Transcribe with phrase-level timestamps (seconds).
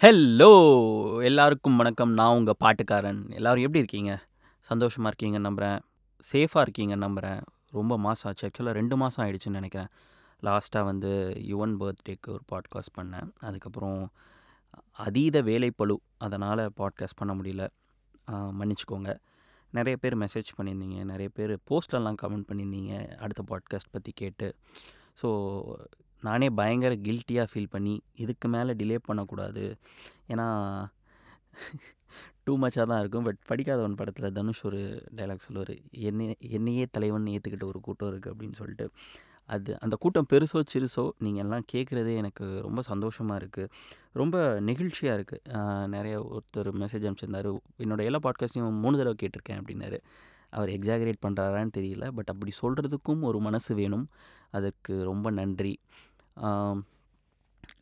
[0.00, 0.48] Hello!
[1.22, 2.10] எல்லாருக்கும் வணக்கம்.
[2.12, 3.20] நான் உங்க பாட்டுக்காரன்.
[3.30, 4.12] எல்லாரும் எப்படி இருக்கீங்க?
[4.66, 5.78] சந்தோஷமா இருக்கீங்கன்னு நம்புறேன்.
[6.24, 7.40] சேஃபா இருக்கீங்கன்னு நம்புறேன்.
[7.72, 8.44] ரொம்ப மாசம் ஆச்சு.
[8.48, 9.88] ஆக்சுவலா 2 மாசம் ஆயிடுச்சுன்னு நினைக்கிறேன்
[10.42, 11.10] லாஸ்ட்டா வந்து
[11.48, 13.30] யுவன் பர்த்டேக்கு ஒரு பாட்காஸ்ட் பண்ணேன்.
[13.40, 13.98] அதுக்கப்புறம்
[15.06, 15.96] அதீத வேலைப்பளு.
[16.18, 17.66] அதனால பாட்காஸ்ட் பண்ண முடியல.
[18.28, 19.10] அ மன்னிச்சுக்கோங்க.
[19.72, 20.98] நெறைய பேர் மெசேஜ் பண்ணியிருந்தீங்க.
[21.12, 22.92] நெறைய பேர் போஸ்ட்லலாம் கமெண்ட் பண்ணியிருந்தீங்க.
[23.18, 24.48] அடுத்த பாட்காஸ்ட் பத்தி கேட்டு.
[25.22, 25.28] ஸோ,
[26.26, 27.94] நானே பயங்கர கில்ட்டியாக ஃபீல் பண்ணி,
[28.24, 29.64] இதுக்கு மேலே டிலே பண்ணக்கூடாது.
[30.28, 30.46] ஏன்னா,
[32.44, 33.24] டூ மச்சாக தான் இருக்கும்.
[33.24, 34.80] பட் படிக்காதவன் படத்தில் தனுஷ் ஒரு
[35.16, 35.74] டைலாக் சொல்லுவார்
[36.06, 38.86] என்னை என்னையே தலைவன் ஏற்றுக்கிட்ட ஒரு கூட்டம் இருக்குது அப்படின்னு சொல்லிட்டு.
[39.54, 43.68] அது அந்த கூட்டம் பெருசோ, சிறுசோ நீங்கள் எல்லாம் கேட்குறதே எனக்கு ரொம்ப சந்தோஷமாக இருக்குது
[44.12, 49.98] ரொம்ப நெகிழ்ச்சியாக இருக்குது நிறைய ஒருத்தர் மெசேஜ் அனுப்பிச்சிருந்தார் என்னோடய எல்லா பாட்காஸ்ட்டையும் மூணு தடவை கேட்டிருக்கேன் அப்படின்னாரு.
[50.50, 52.08] அவர் எக்ஸாகரேட் பண்ணுறாரான்னு தெரியல.
[52.08, 54.06] பட் அப்படி சொல்கிறதுக்கும் ஒரு மனசு வேணும்.
[54.50, 55.72] அதற்கு ரொம்ப நன்றி.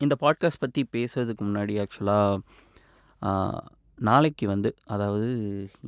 [0.03, 2.41] இந்த பாட்காஸ்ட் பற்றி பேசுறதுக்கு முன்னாடி ஆக்சுவலாக
[3.97, 5.27] நாளைக்கு வந்து அதாவது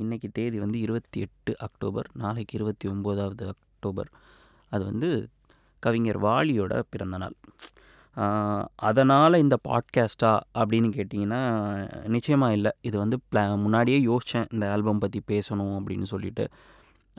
[0.02, 2.08] இன்றைக்கி தேதி வந்து 28 அக்டோபர்.
[2.14, 4.10] நாளைக்கு 29வது அக்டோபர்.
[4.72, 5.10] அது வந்து
[5.82, 7.36] கவிஞர் வாலியோட பிறந்தநாள்
[8.88, 11.42] அதனால் இந்த பாட்காஸ்ட்டா அப்படின்னு கேட்டிங்கன்னா
[12.08, 16.46] நிச்சயமாக இல்லை இது வந்து பிளா முன்னாடியே யோசித்தேன் இந்த ஆல்பம் பற்றி பேசணும் அப்படின்னு சொல்லிட்டு.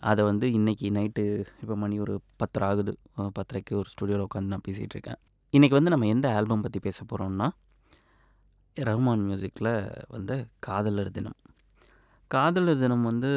[0.01, 1.25] அதை வந்து இன்றைக்கி நைட்டு
[1.61, 2.93] இப்போ மணி ஒரு பத்தரை ஆகுது.
[3.37, 5.19] பத்தரைக்கு ஒரு ஸ்டுடியோவில் உட்காந்து நான் பேசிகிட்ருக்கேன்
[5.53, 7.45] இன்றைக்கி வந்து நம்ம எந்த ஆல்பம் பற்றி பேச போகிறோம்னா
[8.75, 9.69] ரஹ்மான் மியூசிக்கில்
[10.13, 10.33] வந்த
[10.65, 11.37] காதலர் தினம்.
[12.31, 13.31] காதலர் தினம் வந்து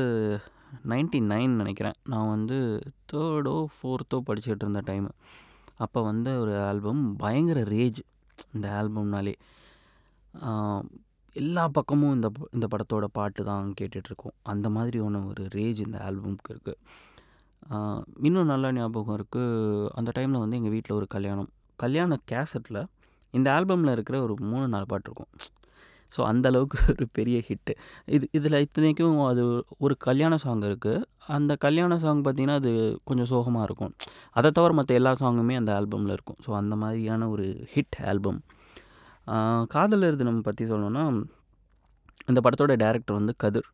[0.92, 2.56] நைன்டி நைன் நினைக்கிறேன் நான் வந்து
[3.12, 5.12] 3டோ, 4தோ படிச்சுட்டு இருந்த டைமு.
[5.84, 7.00] அப்போ வந்து ஒரு ஆல்பம்.
[7.22, 8.00] பயங்கர ரேஜ்
[8.54, 9.34] இந்த ஆல்பம்னாலே.
[11.36, 14.36] எல்லா பக்கமும் இந்த இந்த படத்தோட பாட்டு தான் கேட்டுட்ருக்கோம்.
[14.54, 16.78] அந்த மாதிரியான ஒரு ரேஜ் இந்த ஆல்பம்க்கு இருக்குது
[18.26, 21.50] இன்னும் நல்லா ஞாபகம் இருக்குது அந்த டைமில் வந்து எங்கள் வீட்டில் ஒரு கல்யாணம்.
[21.78, 22.82] கல்யாண கேசட்டில்
[23.34, 25.30] இந்த ஆல்பமில் இருக்கிற ஒரு 3, 4 பாட்டு இருக்கும்.
[26.12, 27.72] ஸோ, அந்த அளவுக்கு ஒரு பெரிய ஹிட்டு.
[28.06, 29.42] இது இதில் இத்தனைக்கும் அது
[29.78, 31.04] ஒரு கல்யாண சாங் இருக்குது
[31.36, 32.72] அந்த கல்யாண சாங் பார்த்தீங்கன்னா, அது
[33.04, 33.92] கொஞ்சம் சோகமாக இருக்கும்.
[34.30, 36.38] அதை தவிர மற்ற எல்லா சாங்குமே அந்த ஆல்பமில் இருக்கும்.
[36.46, 38.40] ஸோ, அந்த மாதிரியான ஒரு ஹிட் ஆல்பம்.
[39.26, 41.04] காதல் காதலர் தினம் பற்றி சொல்லணும்னா,
[42.30, 43.68] இந்த படத்தோட டேரக்டர் வந்து கதிர்.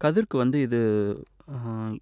[0.00, 0.80] கதிர்க்கு வந்து இது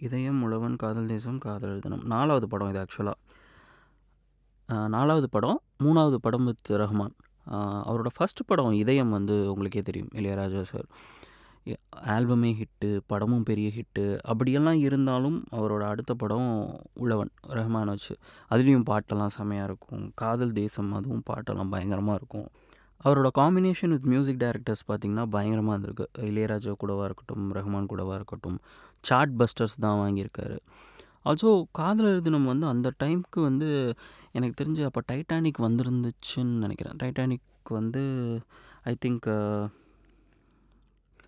[0.06, 3.18] இதயம் உழவன், காதல் தேசம், காதலர் தினம் நாலாவது படம் இது ஆக்சுவலாக
[4.68, 5.60] நாலாவது படம்.
[5.84, 7.14] மூணாவது படம் வித் ரஹ்மான்.
[7.50, 10.08] அவரோட ஃபர்ஸ்ட் படம் இதயம் வந்து உங்களுக்கே தெரியும்.
[10.14, 10.84] இளையராஜா சார்.
[12.06, 14.18] ஆல்பமே ஹிட்டு, படமும் பெரிய ஹிட்டு.
[14.18, 18.16] அப்படியெல்லாம் இருந்தாலும் அவரோட அடுத்த படம் உழவன் ரஹ்மான வச்சு.
[18.50, 20.12] அதுலேயும் பாட்டெல்லாம் செமையாக இருக்கும்.
[20.14, 22.48] காதல் தேசம் அதுவும் பாட்டெல்லாம் பயங்கரமாக இருக்கும்.
[23.04, 26.06] அவரோட காம்பினேஷன் வித் மியூசிக் டைரக்டர்ஸ் பார்த்தீங்கன்னா, பயங்கரமாக இருந்திருக்கு.
[26.18, 28.58] இளையராஜா கூடவாக இருக்கட்டும், ரஹ்மான் கூடவாக இருக்கட்டும்.
[29.00, 30.58] சாட் பஸ்டர்ஸ் தான் வாங்கியிருக்காரு.
[31.28, 33.68] ஆல்சோ காதலர் தினம் வந்து அந்த டைம்க்கு வந்து
[34.32, 38.02] எனக்கு தெரிஞ்சு அப்போ டைட்டானிக் வந்திருந்துச்சுன்னு நினைக்கிறேன் டைட்டானிக் வந்து
[38.82, 39.28] ஐ திங்க்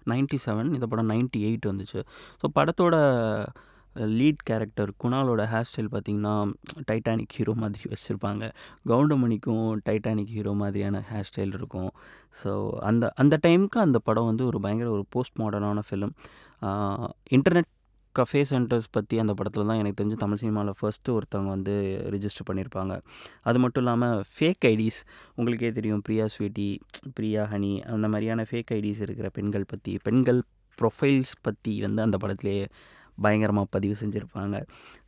[0.06, 2.00] நைன்டி செவன் இந்த படம் 98 வந்துச்சு.
[2.40, 2.96] ஸோ, படத்தோட
[3.96, 6.34] uh, லீட் கேரக்டர் குணாலோட ஹேர் ஸ்டைல் பார்த்தீங்கன்னா,
[6.90, 8.44] டைட்டானிக் ஹீரோ மாதிரி வச்சுருப்பாங்க
[8.86, 11.90] கவுண்டமணிக்கும் டைட்டானிக் ஹீரோ மாதிரியான ஹேர் ஸ்டைல் இருக்கும்.
[12.44, 16.14] ஸோ, அந்த அந்த டைம்க்கு அந்த படம் வந்து ஒரு பயங்கர ஒரு போஸ்ட் மாடர்னான ஃபிலிம்.
[17.30, 17.70] இன்டர்நெட்
[18.14, 21.74] கஃபே சென்டர்ஸ் பற்றி அந்த படத்தில் தான் எனக்கு தெரிஞ்சு தமிழ் சினிமாவில் ஃபர்ஸ்ட்டு ஒருத்தவங்க வந்து
[22.14, 22.94] ரிஜிஸ்டர் பண்ணியிருப்பாங்க.
[23.48, 25.00] அது மட்டும் இல்லாமல் ஃபேக் ஐடிஸ்
[25.38, 26.02] உங்களுக்கே தெரியும்.
[26.08, 26.68] பிரியா ஸ்வீட்டி,
[27.18, 30.40] பிரியா ஹனி அந்த மாதிரியான ஃபேக் ஐடிஸ் இருக்கிற பெண்கள் பற்றி பெண்கள்
[30.78, 32.64] ப்ரொஃபைல்ஸ் பற்றி வந்து அந்த படத்திலேயே
[33.18, 34.56] பயங்கரமாக பதிவு செஞ்சுருப்பாங்க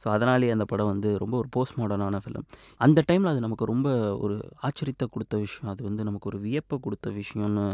[0.02, 2.46] ஸோ, அதனாலேயே அந்த படம் வந்து ரொம்ப ஒரு போஸ்ட் மாடர்னான ஃபிலிம்.
[2.86, 3.88] அந்த டைமில் அது நமக்கு ரொம்ப
[4.24, 4.36] ஒரு
[4.68, 5.70] ஆச்சரியத்தை கொடுத்த விஷயம்.
[5.72, 7.64] அது வந்து நமக்கு ஒரு வியப்ப கொடுத்த விஷயம்னு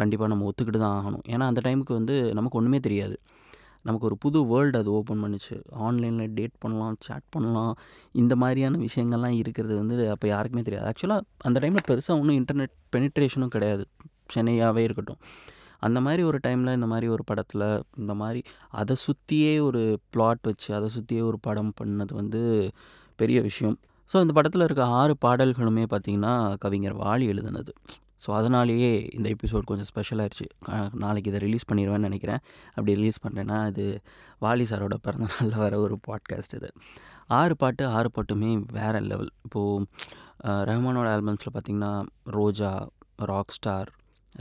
[0.00, 1.24] கண்டிப்பாக நம்ம ஒத்துக்கிட்டு தான் ஆகணும்.
[1.32, 3.16] ஏன்னா, அந்த டைமுக்கு வந்து நமக்கு ஒன்றுமே தெரியாது.
[3.82, 5.62] நமக்கு ஒரு புது வேர்ல்டு அது ஓப்பன் பண்ணுச்சு.
[5.70, 7.76] ஆன்லைனில் டேட் பண்ணலாம், சாட் பண்ணலாம்.
[8.12, 10.92] இந்த மாதிரியான விஷயங்கள்லாம் இருக்கிறது வந்து அப்போ யாருக்குமே தெரியாது.
[10.92, 13.86] ஆக்சுவலாக அந்த டைமில் பெருசாக ஒன்றும் இன்டர்நெட் பெனிட்ரேஷனும் கிடையாது.
[14.34, 15.16] சென்னையாகவே இருக்கட்டும்.
[15.78, 20.74] அந்த மாதிரி ஒரு டைமில் இந்த மாதிரி ஒரு படத்தில் இந்த மாதிரி அதை சுற்றியே ஒரு பிளாட் வச்சு,
[20.74, 22.70] அதை சுற்றியே ஒரு படம் பண்ணது வந்து
[23.16, 23.78] பெரிய விஷயம்.
[24.12, 27.68] ஸோ, இந்த படத்தில் இருக்க ஆறு பாடல்களுமே பார்த்தீங்கன்னா, கவிஞர் வாலி எழுதுனது.
[28.26, 30.28] ஸோ, அதனாலேயே இந்த எபிசோட் கொஞ்சம் ஸ்பெஷல்
[30.92, 33.84] நாளைக்கு இதை ரிலீஸ் பண்ணிடுவேன்னு நினைக்கிறேன் அப்படி ரிலீஸ் பண்ணுறேன்னா அது
[34.40, 36.70] வாலி சாரோட பிறந்த நாள்ல வர ஒரு பாட்காஸ்ட் இது.
[37.26, 39.30] ஆறு பாட்டு, ஆறு பாட்டுமே வேறு லெவல்.
[39.44, 39.86] இப்போது
[40.68, 41.92] ரஹ்மானோட ஆல்பம்ஸில் பார்த்திங்கன்னா
[42.38, 42.72] ரோஜா,
[43.30, 43.90] ராக் ஸ்டார்,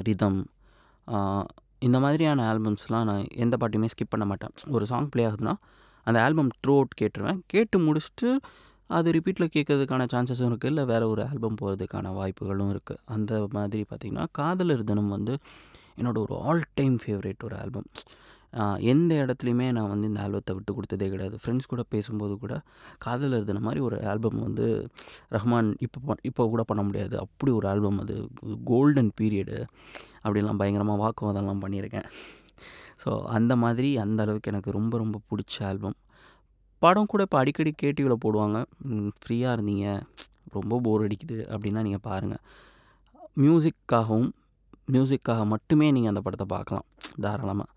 [0.07, 0.41] ரிதம்
[1.79, 4.53] இந்த மாதிரியான ஆல்பம்ஸ்லாம் நான் எந்த பாட்டுமே ஸ்கிப் பண்ண மாட்டேன்.
[4.67, 5.53] ஒரு சாங் ப்ளே ஆகுதுன்னா,
[6.07, 7.39] அந்த ஆல்பம் த்ரூ அவுட் கேட்டுருவேன்.
[7.45, 8.29] கேட்டு முடிச்சுட்டு
[8.97, 14.25] அது ரிப்பீட்டில் கேட்கறதுக்கான சான்சஸும் இருக்குது இல்லை வேறு ஒரு ஆல்பம் போகிறதுக்கான வாய்ப்புகளும் இருக்குது அந்த மாதிரி பார்த்தீங்கன்னா,
[14.39, 15.33] காதலர் தினம் வந்து
[15.99, 17.87] என்னோட ஒரு ஆல் டைம் ஃபேவரேட் ஒரு ஆல்பம்.
[18.91, 21.35] எந்த இடத்துலையுமே நான் வந்து இந்த ஆல்பத்தை விட்டு கொடுத்ததே கிடையாது.
[21.41, 22.53] ஃப்ரெண்ட்ஸ் கூட பேசும்போது கூட,
[23.05, 24.65] காதல் எழுதின மாதிரி ஒரு ஆல்பம் வந்து
[25.35, 27.15] ரஹ்மான் இப்போ இப்போ கூட பண்ண முடியாது.
[27.25, 28.15] அப்படி ஒரு ஆல்பம் அது.
[28.71, 29.57] Golden period.
[30.23, 32.07] அப்படிலாம் பயங்கரமாக வாக்குவாதம்லாம் பண்ணியிருக்கேன்.
[33.03, 35.97] ஸோ அந்த மாதிரி அந்த அளவுக்கு எனக்கு ரொம்ப ரொம்ப பிடிச்ச ஆல்பம்.
[36.83, 38.57] படம் கூட இப்போ அடிக்கடி கேட்டிவில் போடுவாங்க.
[39.21, 39.87] ஃப்ரீயாக இருந்தீங்க,
[40.57, 42.43] ரொம்ப போர் அடிக்குது அப்படின்னா நீங்கள் பாருங்கள்
[43.45, 44.29] மியூசிக்காகவும்
[44.93, 46.85] மியூசிக்காக மட்டுமே நீங்கள் அந்த படத்தை பார்க்கலாம்.
[47.25, 47.69] தாராளமாக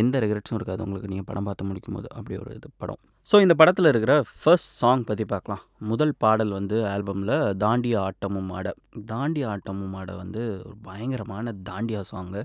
[0.00, 3.00] எந்த ரிக்ரெட்ஸும் இருக்காது உங்களுக்கு நீங்கள் படம் பார்த்து முடிக்கும் போது அப்படி ஒரு இது படம்.
[3.28, 5.60] ஸோ இந்த படத்தில் இருக்கிற ஃபர்ஸ்ட் சாங் பற்றி பார்க்கலாம்.
[5.90, 8.68] முதல் பாடல் வந்து ஆல்பமில் "தாண்டியா ஆட்டமும் ஆட".
[9.10, 12.42] தாண்டிய ஆட்டமும் ஆட" வந்து ஒரு பயங்கரமான தாண்டியா சாங்கு.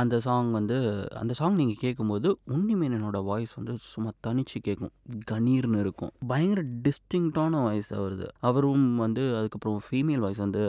[0.00, 0.76] அந்த சாங் வந்து
[1.20, 4.92] அந்த சாங் நீங்கள் கேட்கும்போது, உன்னிமேனனோட வாய்ஸ் வந்து சும்மா தனிச்சு கேட்கும்.
[5.32, 6.12] கணீர்னு இருக்கும்.
[6.26, 10.64] பயங்கர டிஸ்டிங்க்டான வாய்ஸ் வருது அவரும் வந்து அதுக்கப்புறம் ஃபீமேல் வாய்ஸ் வந்து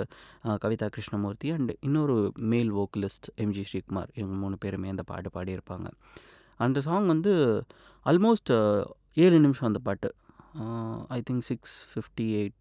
[0.65, 2.17] கவிதா கிருஷ்ணமூர்த்தி அண்ட் இன்னொரு
[2.53, 3.65] மேல் வோக்கலிஸ்ட் எம்.ஜி.
[3.71, 4.11] ஸ்ரீகுமார்.
[4.15, 5.87] இவங்க மூணு பேருமே அந்த பாட்டு பாடியிருப்பாங்க.
[6.59, 7.33] அந்த சாங் வந்து
[8.05, 8.51] ஆல்மோஸ்ட்
[9.23, 10.09] ஏழு நிமிஷம் அந்த பாட்டு.
[11.15, 12.51] ஐ திங்க் 6:58,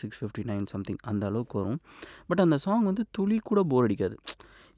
[0.00, 1.80] 6:59 சம்திங் அந்த அளவுக்கு வரும்.
[2.28, 4.16] பட் அந்த சாங் வந்து துளி கூட போர் அடிக்காது.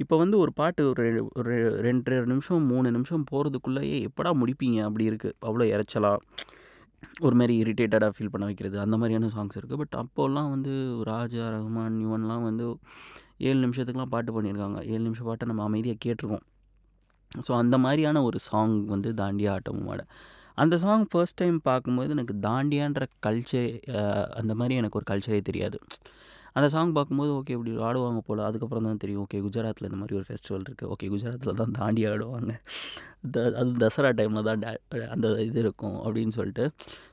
[0.01, 1.05] இப்போ வந்து ஒரு பாட்டு ஒரு
[1.41, 1.55] ஒரு
[1.87, 6.13] 2 1/2 நிமிஷம், மூணு நிமிஷம் போகிறதுக்குள்ளேயே எப்படா முடிப்பீங்க அப்படி இருக்குது அவ்வளோ இரைச்சலா,
[7.27, 8.77] ஒரு மாதிரி இரிட்டேட்டடாக ஃபீல் பண்ண வைக்கிறது.
[8.85, 10.73] அந்த மாதிரியான சாங்ஸ் இருக்குது பட் அப்போல்லாம் வந்து
[11.11, 12.67] ராஜா, ரஹ்மான் யுவன்லாம் வந்து
[13.49, 14.79] ஏழு நிமிஷத்துக்குலாம் பாட்டு பண்ணியிருக்காங்க.
[14.93, 16.45] ஏழு நிமிஷம் பாட்டை நம்ம அமைதியாக கேட்டிருக்கோம்
[17.47, 20.03] ஸோ அந்த மாதிரியான ஒரு சாங் வந்து "தாண்டியா ஆட்டமும் ஆட".
[20.59, 23.69] அந்த சாங் ஃபர்ஸ்ட் டைம் பார்க்கும்போது எனக்கு தாண்டியான்ற கல்ச்சர்
[24.41, 25.79] அந்த மாதிரி எனக்கு ஒரு கல்ச்சரே தெரியாது.
[26.57, 29.23] அந்த சாங் பார்க்கும்போது ஓகே இப்படி ஆடுவாங்க போல் அதுக்கப்புறம் தான் தெரியும்.
[29.25, 32.53] ஓகே குஜராத்தில் இந்த மாதிரி ஒரு ஃபெஸ்டிவல் இருக்குது ஓகே குஜராத்தில் தான் தாண்டியா ஆடுவாங்க.
[33.35, 34.65] த அது தசரா டைமில் தான்
[35.15, 36.67] அந்த இது இருக்கும் அப்படின்னு சொல்லிட்டு.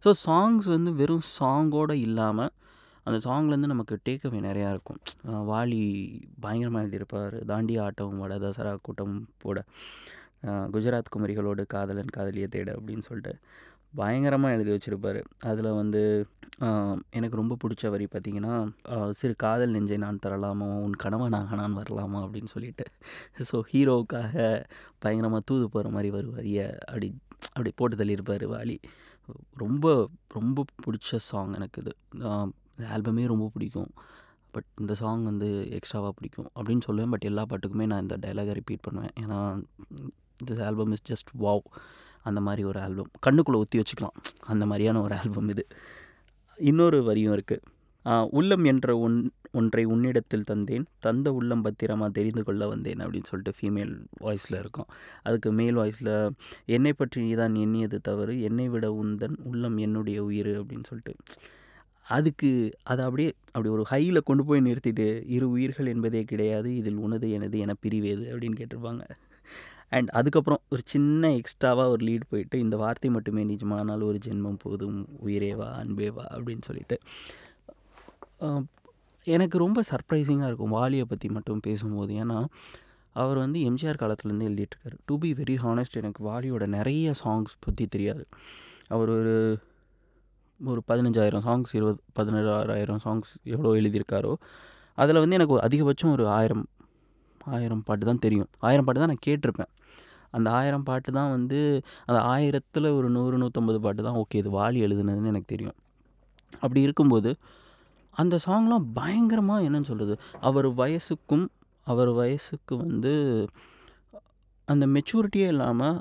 [0.06, 2.52] ஸோ சாங்ஸ் வந்து வெறும் சாங்கோட இல்லாமல்
[3.10, 5.00] அந்த சாங்லேருந்து நமக்கு டேக் அவே நிறையா இருக்கும்.
[5.52, 5.82] வாலி
[6.40, 9.58] பயங்கரமாக எழுதியிருப்பார் தாண்டி ஆட்டம் வட தசரா கூட்டம் போட,
[10.76, 13.34] குஜராத் குமரிகளோடு காதலன் காதலியை தேட" அப்படின்னு சொல்லிட்டு
[13.94, 15.20] பயங்கரமாக எழுதி வச்சுருப்பார்
[15.50, 16.02] அதில் வந்து
[17.18, 18.56] எனக்கு ரொம்ப பிடிச்ச வரி பார்த்திங்கன்னா
[19.20, 22.86] "சிறு காதல் நெஞ்சை நான் தரலாமோ, உன் கணவனாக நான் வரலாமா" அப்படின்னு சொல்லிட்டு.
[23.52, 24.36] ஸோ ஹீரோவுக்காக
[25.00, 26.30] பயங்கரமாக தூது போகிற மாதிரி ஒரு
[26.90, 27.10] அப்படி
[27.56, 28.78] அப்படி போட்டு தள்ளியிருப்பார் வாலி.
[29.64, 29.86] ரொம்ப
[30.38, 31.94] ரொம்ப பிடிச்ச சாங் எனக்கு இது.
[32.80, 33.90] இந்த ஆல்பமே ரொம்ப பிடிக்கும்.
[34.52, 35.48] பட் இந்த சாங் வந்து
[35.78, 37.10] எக்ஸ்ட்ராவாக பிடிக்கும் அப்படின்னு சொல்லுவேன்.
[37.10, 39.16] பட் எல்லா பாட்டுக்குமே நான் இந்த டயலாக ரிப்பீட் பண்ணுவேன்.
[39.20, 39.40] ஏன்னா
[40.48, 41.66] this album is just wow!
[42.24, 43.12] அந்த மாதிரி ஒரு ஆல்பம்.
[43.26, 44.16] கண்ணுக்குள்ளே ஒத்தி வச்சுக்கலாம்.
[44.46, 45.64] அந்த மாதிரியான ஒரு ஆல்பம் இது.
[46.60, 47.66] இன்னொரு வரியும் இருக்குது
[48.30, 49.16] "உள்ளம் என்ற ஒன்
[49.52, 50.86] ஒன்றை உன்னிடத்தில் தந்தேன்.
[51.00, 54.90] தந்த உள்ளம் பத்திரமா தெரிந்து கொள்ள வந்தேன்" அப்படின்னு சொல்லிட்டு ஃபீமேல் வாய்ஸில் இருக்கும்.
[55.24, 56.14] அதுக்கு மேல் வாய்ஸில்
[56.76, 58.36] என்னை பற்றி நீதான் எண்ணியது தவறு.
[58.42, 61.16] என்னை விட உந்தன் உள்ளம் என்னுடைய உயிர் அப்படின்னு சொல்லிட்டு.
[62.10, 66.76] அதுக்கு அதை அப்படியே அப்படி ஒரு ஹையில் கொண்டு போய் நிறுத்திட்டு, "இரு உயிர்கள் என்பதே கிடையாது.
[66.76, 69.10] இதில் உனது எனது என பிரிவேது" அப்படின்னு கேட்டிருப்பாங்க.
[69.90, 75.08] அண்ட் அதுக்கப்புறம் ஒரு சின்ன எக்ஸ்ட்ராவாக ஒரு லீட் போயிட்டு, "இந்த வார்த்தை மட்டுமே நிஜமானால் ஒரு ஜென்மம் போதும்.
[75.26, 76.98] உயிரேவா அன்பேவா அன்பே வா" அப்படின்னு சொல்லிட்டு.
[79.24, 80.74] எனக்கு ரொம்ப சர்ப்ரைசிங்காக இருக்கும்.
[80.74, 82.14] வாலியை பற்றி மட்டும் பேசும்போது.
[82.14, 82.46] ஏன்னா,
[83.14, 84.98] அவர் வந்து எம்ஜிஆர் காலத்துலேருந்து எழுதிட்டுருக்காரு.
[85.06, 88.26] டூ பி வெரி ஹானஸ்ட் எனக்கு வாலியோட நிறைய சாங்ஸ் பற்றி தெரியாது.
[88.88, 89.58] அவர் ஒரு
[90.72, 94.32] ஒரு 15,000 சாங்ஸ் 20 16,000 சாங்ஸ் எவ்வளோ எழுதியிருக்காரோ,
[94.98, 96.66] அதில் வந்து எனக்கு அதிகபட்சம் ஒரு ஆயிரம்
[97.56, 98.50] ஆயிரம் பாட்டு தான் தெரியும்.
[98.68, 99.72] ஆயிரம் பாட்டு தான் நான் கேட்டிருப்பேன்.
[100.38, 101.60] அந்த ஆயிரம் பாட்டு தான் வந்து
[102.08, 105.78] அந்த 1000த்துல ஒரு 100, 150 பாட்டு தான் ஓகே இது வாலி எழுதுனதுன்னு எனக்கு தெரியும்.
[106.64, 107.32] அப்படி இருக்கும்போது,
[108.14, 110.16] அந்த சாங்லாம் பயங்கரமாக என்னன்னு சொல்கிறது
[110.50, 111.46] அவர் வயசுக்கும்
[111.88, 113.14] அவர் வயசுக்கு வந்து
[114.68, 115.98] அந்த மெச்சூரிட்டியே இல்லாமல்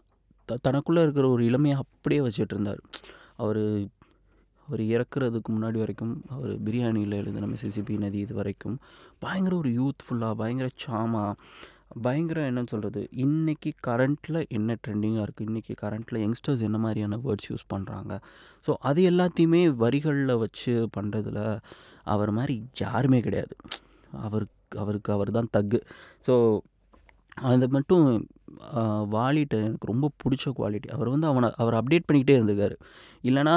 [0.49, 2.83] த தனக்குள்ளே இருக்கிற ஒரு இளமையை அப்படியே வச்சுட்டுருந்தாரு.
[3.43, 3.61] அவர்
[4.69, 8.77] அவர் இறக்குறதுக்கு முன்னாடி வரைக்கும், அவர் பிரியாணியில் எழுதின மிசிசிபி நதி இது வரைக்கும்,
[9.25, 11.25] பயங்கர ஒரு யூத்ஃபுல்லாக பயங்கர சாமா
[12.05, 17.65] பயங்கர என்னன்னு சொல்கிறது இன்றைக்கி கரண்ட்டில் என்ன ட்ரெண்டிங்காக இருக்குது இன்றைக்கி கரண்ட்டில் யங்ஸ்டர்ஸ் என்ன மாதிரியான வேர்ட்ஸ் யூஸ்
[17.75, 18.13] பண்ணுறாங்க
[18.67, 21.41] ஸோ அது எல்லாத்தையுமே வரிகளில் வச்சு பண்ணுறதுல
[22.15, 23.55] அவர் மாதிரி யாருமே கிடையாது.
[24.27, 25.81] அவருக்கு அவருக்கு அவர் தான் தக்கு.
[26.27, 26.35] ஸோ
[27.51, 28.07] அது மட்டும்
[29.17, 30.89] வாலிட்ட எனக்கு ரொம்ப பிடிச்ச குவாலிட்டி.
[30.97, 32.77] அவர் வந்து அவனை அவர் அப்டேட் பண்ணிக்கிட்டே இருந்திருக்காரு.
[33.31, 33.57] இல்லைனா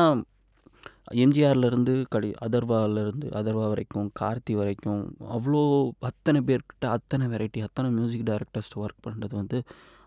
[1.11, 8.79] எம்ஜிஆர்லேருந்து கடி அதர்வாலேருந்து அதர்வா வரைக்கும், கார்த்தி வரைக்கும் அவ்வளோ அத்தனை பேர்கிட்ட அத்தனை வெரைட்டி, அத்தனை மியூசிக் டைரக்டர்ஸ்ட்டு
[8.79, 9.63] ஒர்க் பண்ணுறது வந்து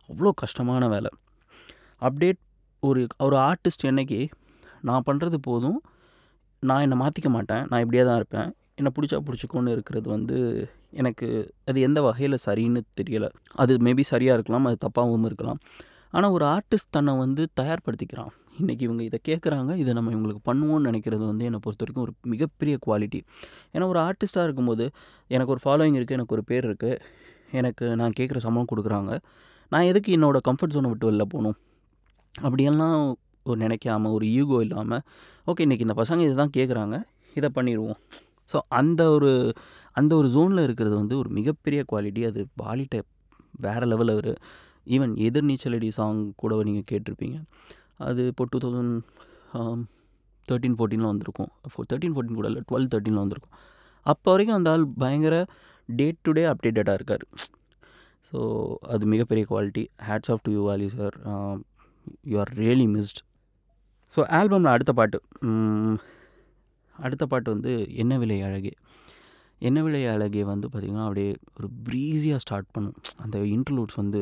[0.09, 1.11] அவ்வளோ கஷ்டமான வேலை
[2.01, 2.39] அப்டேட்
[2.81, 4.29] ஒரு ஒரு ஆர்டிஸ்ட் என்னைக்கு,
[4.81, 5.83] "நான் பண்ணுறது போதும்.
[6.61, 7.67] நான் என்னை மாற்றிக்க மாட்டேன்.
[7.69, 8.55] நான் இப்படியே தான் இருப்பேன்.
[8.75, 14.65] என்னை பிடிச்சா பிடிச்சிக்கோன்னு இருக்கிறது வந்து எனக்கு அது எந்த வகையில் சரின்னு தெரியலை அது மேபி சரியாக இருக்கலாம்.
[14.65, 15.59] அது தப்பாகவும் இருக்கலாம்.
[16.11, 18.29] ஆனால் ஒரு ஆர்டிஸ்ட் தன்னை வந்து தயார்படுத்திக்கிறான்.
[18.55, 19.71] இன்றைக்கி இவங்க இதை கேட்குறாங்க.
[19.83, 23.21] இதை நம்ம இவங்களுக்கு பண்ணுவோம்னு நினைக்கிறது வந்து என்னை பொறுத்த வரைக்கும் ஒரு மிகப்பெரிய குவாலிட்டி.
[23.73, 24.85] ஏன்னா ஒரு ஆர்டிஸ்ட்டாக இருக்கும்போது,
[25.31, 26.99] எனக்கு ஒரு ஃபாலோயிங் இருக்குது எனக்கு ஒரு பேர் இருக்குது
[27.53, 29.13] எனக்கு நான் கேட்குற சம்பளம் கொடுக்குறாங்க
[29.73, 31.57] நான் எதுக்கு என்னோடய கம்ஃபர்ட் ஜோனை விட்டு வெளில போகணும்
[32.35, 32.97] அப்படியெல்லாம்
[33.47, 35.03] ஒரு நினைக்காம ஒரு ஈகோ இல்லாமல்
[35.47, 36.97] ஓகே இன்றைக்கி இந்த பசங்க இதை தான் கேட்குறாங்க
[37.37, 37.99] இதை பண்ணிடுவோம்
[38.51, 39.31] ஸோ அந்த ஒரு
[39.93, 42.97] அந்த ஒரு ஜோனில் இருக்கிறது வந்து ஒரு மிகப்பெரிய குவாலிட்டி அது பாலிட்ட
[43.61, 44.33] வேறு லெவலில் ஒரு
[44.87, 47.39] ஈவன் எதிர்நீச்சலடி சாங் கூட நீங்கள் கேட்டிருப்பீங்க
[48.01, 48.95] அது இப்போ டூ தௌசண்ட்
[50.49, 51.51] தேர்ட்டீன் ஃபோர்டீனில் வந்திருக்கும்.
[51.73, 53.55] ஃபோர் தேர்ட்டின் ஃபோர்டீன் கூட இல்லை டுவெல் தேர்ட்டினில் வந்திருக்கும்.
[54.13, 55.37] அப்போ வரைக்கும் அந்த ஆள் பயங்கர
[55.99, 57.25] டே டு டே அப்டேட்டடாக இருக்கார்.
[58.29, 58.39] ஸோ
[58.95, 61.17] அது மிகப்பெரிய quality hats off to you Vaali sir
[62.31, 63.21] you are really missed
[64.15, 65.19] so ஆல்பமில் அடுத்த பாட்டு
[67.05, 67.73] அடுத்த பாட்டு வந்து
[68.03, 68.73] என்ன விலை அழகே?
[69.69, 72.97] என்ன விலை அழகே வந்து பார்த்திங்கன்னா அப்படியே ஒரு ப்ரீஸியாக ஸ்டார்ட் பண்ணும்.
[73.25, 74.21] அந்த இன்டர்லூட்ஸ் வந்து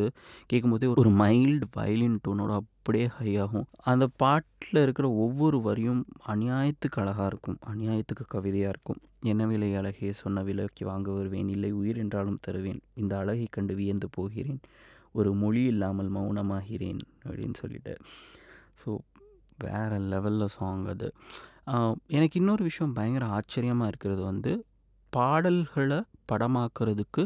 [0.51, 3.67] கேட்கும்போதே ஒரு மைல்டு வயலின் டோனோட அப்படியே ஹை ஆகும்.
[3.91, 6.03] அந்த பாட்டில் இருக்கிற ஒவ்வொரு வரியும்
[6.35, 7.59] அநியாயத்துக்கு அழகாக இருக்கும்.
[7.73, 9.01] அநியாயத்துக்கு கவிதையாக இருக்கும்.
[9.33, 14.09] என்ன விலை அழகே சொன்ன விலைக்கு வாங்க வருவேன் இல்லை உயிர் என்றாலும் தருவேன் இந்த அழகை கண்டு வியந்து
[14.17, 14.61] போகிறேன்
[15.19, 17.95] ஒரு மொழி இல்லாமல் மௌனமாகிறேன் அப்படின்னு சொல்லிட்டு.
[18.83, 18.91] ஸோ
[19.65, 21.09] வேறு லெவலில் சாங் அது.
[22.17, 24.53] எனக்கு இன்னொரு விஷயம் பயங்கர ஆச்சரியமாக இருக்கிறது வந்து
[25.17, 26.01] பாடல்களை
[26.31, 27.23] படமாக்குறதுக்கு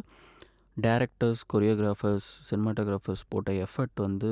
[0.76, 4.30] டேரக்டர்ஸ் கொரியோகிராஃபர்ஸ் சினிமாட்டோகிராஃபர்ஸ் போட்ட எஃபர்ட் வந்து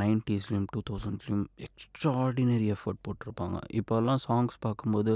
[0.00, 3.58] நைன்ட்டீஸ்லேயும் டூ தௌசண்ட்ஸ்லேயும் எக்ஸ்ட்ராடினரி எஃபர்ட் போட்டிருப்பாங்க.
[3.80, 5.12] இப்போல்லாம் சாங்ஸ் பார்க்கும்போது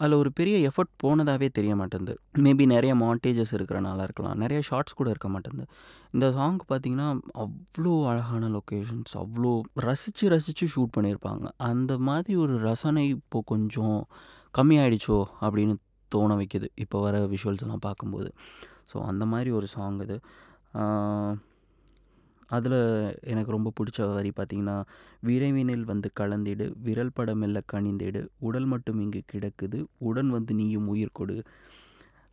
[0.00, 2.14] அதில் ஒரு பெரிய எஃபர்ட் போனதாகவே தெரிய மாட்டேங்குது.
[2.44, 4.38] மேபி நிறைய மாண்டேஜஸ் இருக்கிறனால இருக்கலாம்.
[4.42, 5.66] நிறைய ஷார்ட்ஸ் கூட இருக்க மாட்டேங்குது.
[6.14, 7.08] இந்த சாங் பார்த்தீங்கன்னா
[7.44, 9.52] அவ்வளோ அழகான லொக்கேஷன்ஸ் அவ்வளோ
[9.86, 11.46] ரசித்து ரசித்து ஷூட் பண்ணியிருப்பாங்க.
[11.70, 13.98] அந்த மாதிரி ஒரு ரசனை இப்போது கொஞ்சம்
[14.58, 15.76] கம்மியாயிடுச்சோ அப்படின்னு
[16.14, 16.68] தோண வைக்குது.
[16.84, 18.30] இப்போ வர விஷுவல்ஸ் எல்லாம் பார்க்கும்போது.
[18.90, 20.16] ஸோ அந்த மாதிரி ஒரு சாங் இது.
[22.56, 22.80] அதில்
[23.32, 24.74] எனக்கு ரொம்ப பிடிச்ச வரி பார்த்திங்கன்னா
[25.28, 29.78] விரைவினில் வந்து கலந்திடு விரல் படமெல்ல கணிந்திடு உடல் மட்டும் இங்கு கிடக்குது
[30.08, 31.36] உடன் வந்து நீயும் உயிர் கொடு.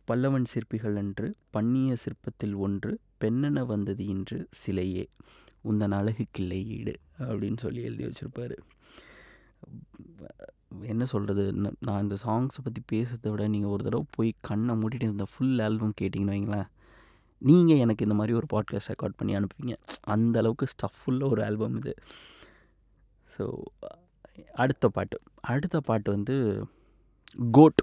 [0.08, 2.92] பல்லவன் சிற்பிகள் அன்று பண்ணிய சிற்பத்தில் ஒன்று
[3.24, 5.04] பெண்ணென வந்தது இன்று சிலையே.
[5.70, 6.94] உந்தன் அழகுக்கில்லை ஈடு.
[7.28, 8.56] அப்படின்னு சொல்லி எழுதி வச்சுருப்பார்.
[10.92, 11.44] என்ன சொல்கிறது
[11.86, 15.96] நான் இந்த சாங்ஸை பற்றி பேசுறதை விட நீங்கள் ஒரு தடவை போய் கண்ணை மூடிட்டு இந்த ஃபுல் ஆல்பம்
[16.00, 16.68] கேட்டிங்கன்னு வைங்களேன்.
[17.42, 19.74] நீங்கள் எனக்கு இந்த மாதிரி ஒரு பாட்காஸ்ட் ரெக்கார்ட் பண்ணி அனுப்புவீங்க.
[20.14, 21.94] அந்த அளவுக்கு ஸ்டஃப்ஃபுல்ல ஒரு ஆல்பம் இது.
[23.34, 23.44] ஸோ
[24.62, 25.16] அடுத்த பாட்டு.
[25.54, 26.36] அடுத்த பாட்டு வந்து
[27.58, 27.82] கோட்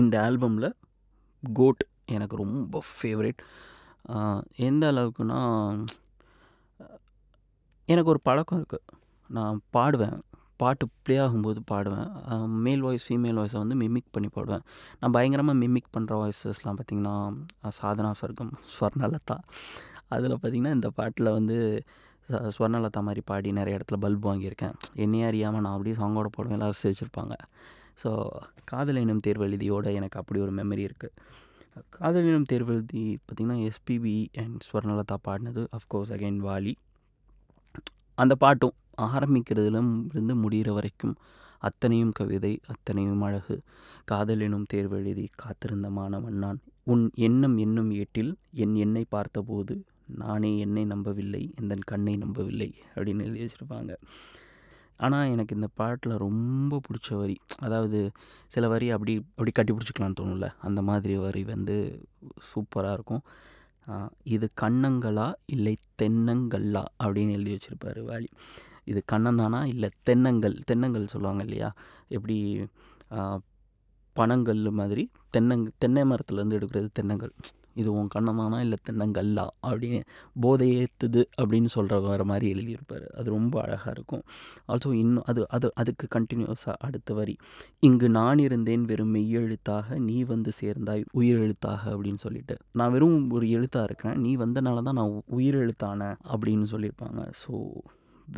[0.00, 0.70] இந்த ஆல்பமில்
[1.42, 1.82] கோட்
[2.16, 3.40] எனக்கு ரொம்ப ஃபேவரேட்
[4.68, 5.40] எந்த அளவுக்குன்னா
[7.88, 8.86] எனக்கு ஒரு பழக்கம் இருக்குது
[9.30, 10.18] நான் பாடுவேன்.
[10.60, 12.08] பாட்டு ப்ளே ஆகும்போது பாடுவேன்.
[12.64, 14.64] மேல் வாய்ஸ் ஃபீமேல் வாய்ஸை வந்து மிமிக் பண்ணி பாடுவேன்.
[15.00, 17.14] நான் பயங்கரமாக மிமிக் பண்ணுற வாய்ஸஸ்லாம் பார்த்திங்கன்னா
[17.78, 19.36] சாதனா சொர்க்கம் ஸ்வர்ணலதா.
[20.14, 21.58] அதில் பார்த்திங்கன்னா இந்த பாட்டில் வந்து
[22.56, 24.74] ஸ்வர்ணலதா மாதிரி பாடி நிறைய இடத்துல பல்ப் வாங்கியிருக்கேன்.
[25.04, 26.56] என்னையே அறியாமல் நான் அப்படியே சாங்கோட போடுவேன்.
[26.58, 27.36] எல்லோரும் சிரிச்சிருப்பாங்க.
[28.02, 28.10] ஸோ
[28.70, 31.14] காதல் இனம் தேர்வெழுதியோட எனக்கு அப்படி ஒரு மெமரி இருக்குது
[31.96, 36.74] காதல் இனம் தேர்வெழுதி பார்த்திங்கன்னா எஸ்பிபி அண்ட் ஸ்வர்ணலதா பாடினது அஃப்கோர்ஸ் அகைன் வாலி.
[38.18, 38.74] அந்த பாட்டும்
[39.08, 39.80] ஆரம்பிக்கிறதுல
[40.12, 41.14] இருந்து முடிகிற வரைக்கும்
[41.68, 43.56] அத்தனையும் கவிதை அத்தனையும் அழகு.
[44.10, 46.58] காதல் எனும் தேர்வெழுதி காத்திருந்த மாணவன் நான்.
[46.92, 48.32] உன் எண்ணம் என்னும் ஏட்டில்
[48.64, 49.74] என் எண்ணை பார்த்தபோது
[50.22, 53.92] நானே என்னை நம்பவில்லை எந்தன் கண்ணை நம்பவில்லை அப்படின்னு எழுதி வச்சுருப்பாங்க.
[55.04, 58.00] ஆனால் எனக்கு இந்த பாட்டில் ரொம்ப பிடிச்ச வரி அதாவது
[58.54, 61.76] சில வரி அப்படி அப்படி கட்டி பிடிச்சிக்கலான்னு தோணும்ல அந்த மாதிரி வரி வந்து
[62.50, 63.24] சூப்பராக இருக்கும்.
[64.34, 68.28] இது கண்ணங்களா இல்லை தென்னங்கல்லா அப்படின்னு எழுதி வச்சுருப்பாரு வாலி.
[68.90, 71.70] இது கண்ணந்தானா இல்லை தென்னங்கள் தென்னங்கள் சொல்லுவாங்க இல்லையா?
[72.16, 72.36] எப்படி
[73.16, 73.48] பணங்கள்
[74.16, 75.02] பனங்கல் மாதிரி
[75.34, 77.30] தென்னங் தென்னை மரத்துலேருந்து எடுக்கிறது தென்னங்கள்.
[77.80, 79.44] இது உன் கண்ணந்தானா இல்லை தென்னங்கல்லா?
[79.68, 80.00] அப்படின்னு
[80.44, 83.06] போதையேத்துது அப்படின்னு சொல்கிற வர மாதிரி எழுதியிருப்பார்.
[83.18, 84.24] அது ரொம்ப அழகாக இருக்கும்.
[84.70, 87.34] ஆல்சோ இன்னும் அது அது அதுக்கு கண்டினியூஸாக அடுத்த வரி.
[87.88, 92.56] இங்கு நான் இருந்தேன் வெறும் மெய்யெழுத்தாக நீ வந்து சேர்ந்தாய் உயிரெழுத்தாக அப்படின்னு சொல்லிட்டு.
[92.80, 94.20] நான் வெறும் ஒரு எழுத்தாக இருக்கிறேன்.
[94.26, 97.22] நீ வந்தனால தான் நான் உயிரெழுத்தானேன் அப்படின்னு சொல்லியிருப்பாங்க.
[97.44, 97.52] ஸோ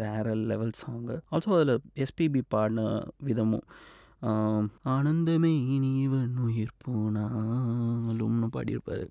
[0.00, 1.74] வேற லெவல் சாங்கு ஆல்சோ அதில்
[2.04, 2.86] எஸ்பிபி பாடின
[3.28, 3.66] விதமும்
[4.94, 9.06] ஆனந்தமே இனிவன் உயிர் போனாலும்னு பாடியிருப்பார்.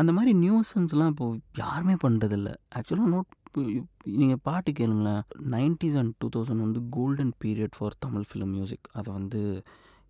[0.00, 3.30] அந்த மாதிரி நியூசன்ஸ்லாம் இப்போது யாருமே பண்ணுறதில்ல ஆக்சுவலாக நோட்
[4.20, 5.22] நீங்கள் பாட்டு கேளுங்களேன்.
[5.54, 9.40] நைன்டிஸ் அண்ட் டூ தௌசண்ட் வந்து golden period for Tamil film music அதை வந்து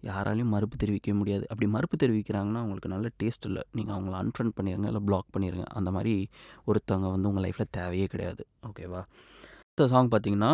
[0.09, 1.45] யாராலையும் மறுப்பு தெரிவிக்க முடியாது.
[1.51, 3.63] அப்படி மறுப்பு தெரிவிக்கிறாங்கன்னா அவங்களுக்கு நல்ல டேஸ்ட் இல்லை.
[3.79, 6.15] நீங்கள் அவங்கள அன்ஃப்ரெண்ட் பண்ணிடுங்க இல்லை பிளாக் பண்ணிடுங்க அந்த மாதிரி
[6.69, 8.45] ஒருத்தவங்க வந்து உங்கள் லைஃப்பில் தேவையே கிடையாது.
[8.69, 9.03] ஓகேவா
[9.71, 10.53] அடுத்த சாங் பார்த்தீங்கன்னா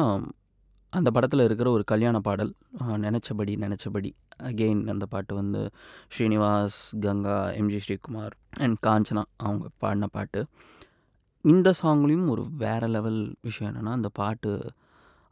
[0.92, 2.50] அந்த படத்தில் இருக்கிற ஒரு கல்யாண பாடல்.
[3.04, 4.10] நினச்சபடி நினச்சபடி.
[4.48, 5.60] அகெயின் அந்த பாட்டு வந்து
[6.14, 10.40] ஸ்ரீனிவாஸ் கங்கா எம்ஜி ஸ்ரீகுமார் அண்ட் காஞ்சனா அவங்க பாடின பாட்டு.
[11.44, 14.52] இந்த சாங்லேயும் ஒரு வேறு லெவல் விஷயம் என்னென்னா அந்த பாட்டு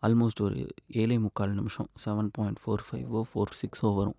[0.03, 0.57] ஆல்மோஸ்ட் ஒரு
[1.03, 1.91] ஏழே முக்கால் நிமிஷம்.
[2.07, 4.19] செவன் பாயிண்ட் ஃபோர் ஃபைவோ ஃபோர் சிக்ஸோ வரும்.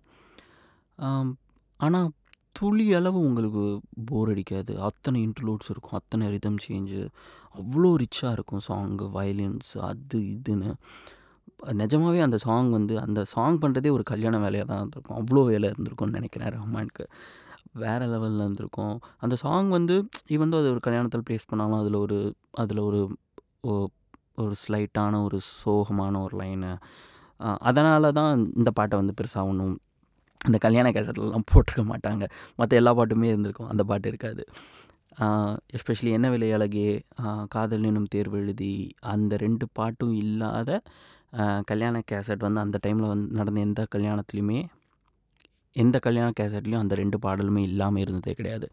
[1.80, 2.08] ஆனால்
[2.58, 3.64] துளி அளவு உங்களுக்கு
[4.10, 4.72] போர் அடிக்காது.
[4.88, 5.96] அத்தனை இன்டர்லூட்ஸ் இருக்கும்.
[6.00, 7.00] அத்தனை ரிதம் சேஞ்சு
[7.60, 10.70] அவ்வளோ ரிச்சாக இருக்கும் சாங்கு வயலின்ஸ் அது இதுன்னு.
[11.82, 15.18] நிஜமாகவே அந்த சாங் வந்து அந்த சாங் பண்ணுறதே ஒரு கல்யாண வேலையாக தான் இருந்திருக்கும்.
[15.20, 17.06] அவ்வளோ வேலை இருந்திருக்கும்னு நினைக்கிறேன் ரஹ்மானுக்கு.
[17.84, 18.96] வேறு லெவலில் இருந்திருக்கும்.
[19.24, 19.94] அந்த சாங் வந்து
[20.34, 22.18] ஈவன் அது ஒரு கல்யாணத்தில் ப்ளேஸ் பண்ணாலும் அதில் ஒரு
[22.62, 23.00] அதில் ஒரு
[24.42, 26.72] ஒரு ஸ்லைட்டான ஒரு சோகமான ஒரு லைனு
[27.68, 29.74] அதனால தான் இந்த பாட்டை வந்து பெருசாக ஒன்றும்
[30.46, 32.24] அந்த கல்யாண கேசட்லாம் போட்டிருக்க மாட்டாங்க.
[32.60, 33.70] மற்ற எல்லா பாட்டுமே இருந்திருக்கும்.
[33.72, 34.44] அந்த பாட்டு இருக்காது.
[35.76, 36.88] எஸ்பெஷலி என்ன விலை அழகே
[37.54, 38.72] காதல் எனும் தேர்வு எழுதி
[39.12, 40.80] அந்த ரெண்டு பாட்டும் இல்லாத
[41.70, 44.58] கல்யாண கேசட் வந்து அந்த டைமில் வந்து நடந்த எந்த கல்யாணத்துலேயுமே
[45.76, 48.66] எந்த கல்யாண கேசட்லேயும் அந்த ரெண்டு பாடலுமே இல்லாமல் இருந்ததே கிடையாது.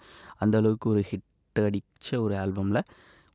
[0.44, 2.82] அந்த அளவுக்கு ஒரு ஹிட் அடித்த ஒரு ஆல்பமில்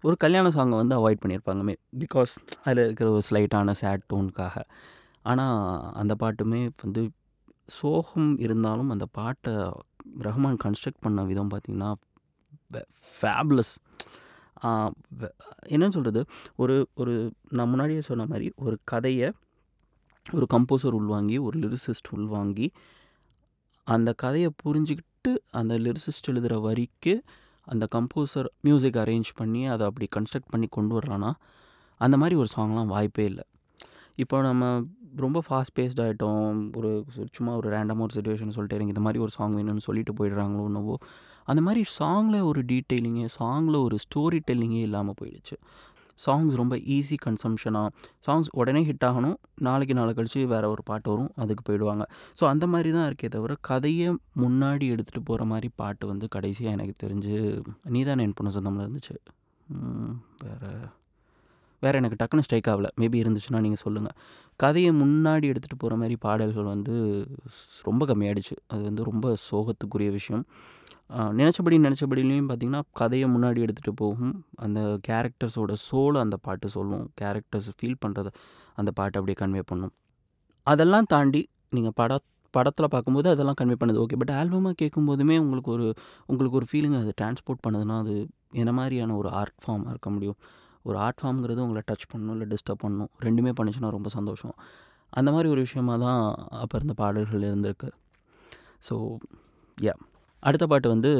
[0.04, 2.32] ஒரு கல்யாண சாங்கை வந்து அவாய்ட் பண்ணியிருப்பாங்கமே பிகாஸ்
[2.64, 4.56] அதில் இருக்கிற ஒரு ஸ்லைட்டான சேட் டோனுக்காக
[5.30, 5.56] ஆனால்
[6.00, 7.02] அந்த பாட்டுமே வந்து
[7.68, 9.52] சோகம் இருந்தாலும் அந்த பாட்டை
[10.20, 11.90] ரஹ்மான் கன்ஸ்ட்ரக்ட் பண்ண விதம் பார்த்திங்கன்னா
[13.20, 13.74] ஃபேப்லஸ்
[15.68, 16.20] என்னன்னு சொல்கிறது
[16.56, 19.28] ஒரு ஒரு நான் முன்னாடியே சொன்ன மாதிரி ஒரு கதையை
[20.26, 22.66] ஒரு கம்போசர் உள்வாங்கி ஒரு லிரிசிஸ்ட் உள்வாங்கி
[23.86, 27.14] அந்த கதையை புரிஞ்சுக்கிட்டு அந்த லிரிசிஸ்ட் எழுதுகிற வரிக்கு
[27.66, 31.30] அந்த கம்போசர் மியூசிக் அரேஞ்ச் பண்ணி அதை அப்படி கன்ஸ்ட்ரக்ட் பண்ணி கொண்டு வர்றான்னா
[32.00, 33.44] அந்த மாதிரி ஒரு சாங்லாம் வாய்ப்பே இல்லை.
[34.14, 34.64] இப்போ நம்ம
[35.16, 39.30] ரொம்ப ஃபாஸ்ட் பேஸ்ட் ஆகிட்டோம் ஒரு சும்மா ஒரு ரேண்டமாக ஒரு சுச்சுவேஷன் சொல்லிட்டு எனக்கு இந்த மாதிரி ஒரு
[39.30, 40.96] சாங் வேணும்னு சொல்லிட்டு போயிடுறாங்களோ என்னவோ.
[41.44, 45.56] அந்த மாதிரி சாங்கில் ஒரு டீட்டெயிலிங்கு சாங்கில் ஒரு ஸ்டோரி டெல்லிங்கே இல்லாமல் போயிடுச்சு.
[46.18, 47.88] சாங்ஸ் ரொம்ப ஈஸி கன்சம்ஷனாக
[48.26, 49.36] சாங்ஸ் உடனே ஹிட் ஆகணும்.
[49.54, 52.04] நாளைக்கு நாளை கழித்து வேறு ஒரு பாட்டு வரும் அதுக்கு போயிடுவாங்க.
[52.40, 54.08] ஸோ அந்த மாதிரி தான் இருக்கே தவிர கதையை
[54.44, 57.62] முன்னாடி எடுத்துகிட்டு போகிற மாதிரி பாட்டு வந்து கடைசியாக எனக்கு தெரிஞ்சு
[57.96, 59.16] நீதான் என் பொண்ணு சொந்தமில் இருந்துச்சு.
[60.44, 60.70] வேறு
[61.84, 62.88] வேறு எனக்கு டக்குன்னு ஸ்ட்ரைக் ஆகல.
[63.00, 64.16] மேபி இருந்துச்சுன்னா நீங்கள் சொல்லுங்கள்
[64.62, 66.94] கதையை முன்னாடி எடுத்துகிட்டு போகிற மாதிரி பாடல்கள் வந்து
[67.88, 68.56] ரொம்ப கம்மியாயிடுச்சு.
[68.72, 70.44] அது வந்து ரொம்ப சோகத்துக்குரிய விஷயம்.
[71.40, 74.34] நினச்சபடி நினச்சபடிலையும் பார்த்திங்கன்னா கதையை முன்னாடி எடுத்துகிட்டு போகும்.
[74.64, 77.04] அந்த கேரக்டர்ஸோட சோலை அந்த பாட்டு சொல்லும்.
[77.20, 78.30] கேரக்டர்ஸ் ஃபீல் பண்ணுறத
[78.80, 79.94] அந்த பாட்டு அப்படியே கன்வே பண்ணும்.
[80.66, 81.42] அதெல்லாம் தாண்டி
[81.76, 82.18] நீங்கள் பட
[82.54, 84.02] படத்தில் பார்க்கும்போது அதெல்லாம் கன்வே பண்ணுது.
[84.04, 85.86] ஓகே பட் ஆல்பமாக கேட்கும்போதுமே உங்களுக்கு ஒரு
[86.30, 88.14] உங்களுக்கு ஒரு ஃபீலிங் அது டிரான்ஸ்போர்ட் பண்ணுதுன்னா அது
[88.60, 90.38] என்ன மாதிரியான ஒரு ஆர்ட் ஃபார்மாக இருக்க முடியும்?
[90.82, 93.10] ஒரு ஆர்ட் ஃபார்ம்ங்கிறது உங்களை டச் பண்ணணும் இல்லை டிஸ்டர்ப் பண்ணணும்.
[93.20, 94.54] ரெண்டுமே பண்ணுச்சுன்னா ரொம்ப சந்தோஷம்.
[95.10, 97.88] அந்த மாதிரி ஒரு விஷயமா தான் அப்போ இருந்த பாடல்கள் இருந்திருக்கு.
[98.88, 99.16] ஸோ
[99.82, 99.94] யா
[100.38, 101.12] அடுத்த பாட்டு வந்து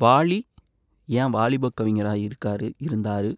[0.00, 0.40] வாலி
[1.06, 3.36] ஏன் வாலிப கவிஞராக இருக்கார் இருந்தார்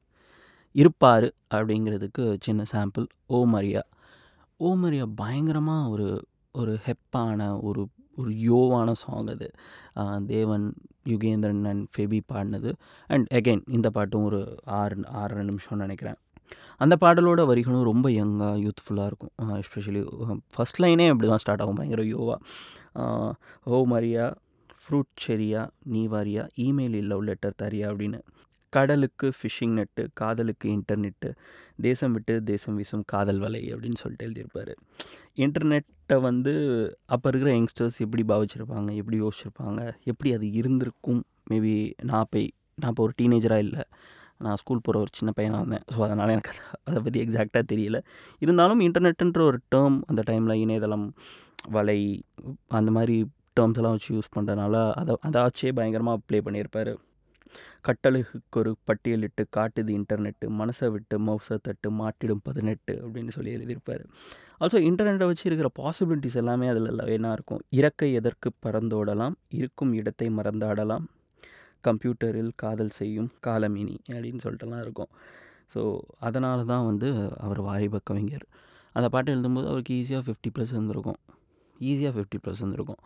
[0.70, 1.32] இருப்பார்?
[1.54, 3.80] அப்படிங்கிறதுக்கு சின்ன sample oh Maria.
[4.56, 9.48] Oh Maria பயங்கரமாக ஒரு ஒரு ஹெப்பான ஒரு ஒரு யோவான சாங் அது.
[10.32, 10.66] தேவன்
[11.12, 12.72] யுகேந்திரன் அண்ட் ஃபெபி பாடினது.
[13.14, 14.40] அண்ட் அகைன் இந்த பாட்டும் ஒரு
[14.80, 16.18] ஆறு ஆறரை நிமிஷம்னு நினைக்கிறேன்.
[16.84, 19.32] அந்த பாடலோட வரிகளும் ரொம்ப யங்காக யூத்ஃபுல்லாக இருக்கும்.
[19.62, 20.02] எஸ்பெஷலி
[20.54, 21.78] ஃபஸ்ட் லைனே அப்படி தான் ஸ்டார்ட் ஆகும்.
[21.80, 22.36] பயங்கர யோவா.
[23.64, 24.26] ஓ மரியா
[24.82, 25.62] ஃப்ரூட் செரியா
[25.94, 28.20] நீ வாரியா இமெயில் லவ் லெட்டர் தரியா அப்படின்னு.
[28.72, 31.28] கடலுக்கு ஃபிஷிங் நெட்டு காதலுக்கு இன்டர்நெட்டு
[31.86, 34.72] தேசம் விட்டு தேசம் வீசும் காதல் வலை அப்படின்னு சொல்லிட்டு எழுதியிருப்பார்.
[35.44, 36.52] இன்டர்நெட் இன்டர்நெட்டை வந்து
[37.14, 41.20] அப்போ இருக்கிற யங்ஸ்டர்ஸ் எப்படி பாவிச்சிருப்பாங்க எப்படி யோசிச்சிருப்பாங்க எப்படி அது இருந்திருக்கும்?
[41.50, 41.74] மேபி
[42.10, 42.46] நான் போய்
[42.80, 43.82] நான் இப்போ ஒரு டீனேஜராக இல்லை.
[44.44, 45.84] நான் ஸ்கூல் போகிற ஒரு சின்ன பையனாக இருந்தேன்.
[45.92, 47.98] ஸோ அதனால் எனக்கு அதை அதை பற்றி எக்ஸாக்டாக தெரியல.
[48.44, 51.06] இருந்தாலும் இன்டர்நெட்டுன்ற ஒரு டேர்ம் அந்த டைமில் இணையதளம்
[51.76, 51.98] வலை
[52.80, 53.16] அந்த மாதிரி
[53.58, 56.92] டேர்ம்ஸ் எல்லாம் வச்சு யூஸ் பண்ணுறதுனால அதை அதை வச்சே பயங்கரமாக ப்ளே பண்ணியிருப்பார்.
[57.86, 64.02] கட்டளைக்கு ஒரு பட்டியலிட்டு காட்டுது இன்டர்நெட்டு மனசை விட்டு மவுசை தட்டு மாட்டிடும் பதினெட்டு அப்படின்னு சொல்லி எழுதியிருப்பார்.
[64.62, 67.62] ஆல்சோ இன்டர்நெட்டை வச்சு இருக்கிற பாசிபிலிட்டிஸ் எல்லாமே அதில் என்ன இருக்கும்.
[67.80, 69.36] இறக்கை எதற்கு பறந்தோடலாம்?
[69.60, 71.06] இருக்கும் இடத்தை மறந்தாடலாம்?
[71.88, 75.10] கம்ப்யூட்டரில் காதல் செய்யும் காலமினி அப்படின்னு சொல்லிட்டுலாம் இருக்கும்.
[75.74, 75.82] ஸோ
[76.26, 77.08] அதனால தான் வந்து
[77.46, 78.46] அவர் வாலிப கவிஞர்
[78.98, 81.18] அந்த பாட்டு எழுதும்போது அவருக்கு ஈஸியாக ஃபிஃப்டி ப்ளஸ் இருந்திருக்கும்
[81.90, 83.00] ஈஸியாக ஃபிஃப்டி ப்ளஸ் இருந்திருக்கும்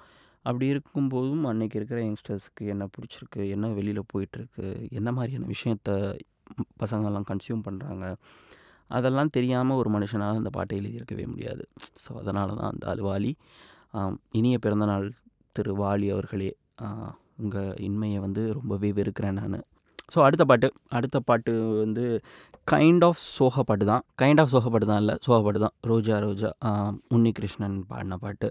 [0.49, 3.43] அப்படி இருக்கும்போதும் அன்னைக்கு இருக்கிற யங்ஸ்டர்ஸுக்கு என்ன பிடிச்சிருக்கு?
[3.55, 4.67] என்ன வெளியில் போயிட்டுருக்கு?
[4.99, 5.91] என்ன மாதிரியான விஷயத்த
[6.81, 8.07] பசங்கள்லாம் பசங்கெல்லாம் கன்சியூம் பண்ணுறாங்க
[8.97, 11.63] அதெல்லாம் தெரியாமல் ஒரு மனுஷனால் அந்த பாட்டை எழுதியிருக்கவே முடியாது.
[12.03, 13.33] ஸோ அதனால தான் அந்த அலுவாலி
[14.39, 15.07] இனிய பிறந்தநாள்
[15.57, 16.51] திரு வாலி அவர்களே
[17.43, 19.65] உங்கள் இன்மையை வந்து ரொம்பவே வெறுக்கிறேன் நான்.
[20.13, 21.53] ஸோ அடுத்த பாட்டு அடுத்த பாட்டு
[21.85, 22.05] வந்து
[22.73, 24.03] கைண்ட் ஆஃப் சோக பாட்டு தான்.
[24.23, 25.75] கைண்ட் ஆஃப் சோக பாட்டு தான் இல்லை சோக பாட்டு தான்.
[25.91, 26.51] ரோஜா ரோஜா
[27.17, 28.51] உன்னி கிருஷ்ணன் பாடின பாட்டு.